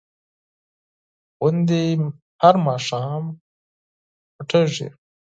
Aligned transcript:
غوندې 1.39 1.83
هر 2.41 2.55
ماښام 2.67 3.23
پټېږي. 4.35 4.87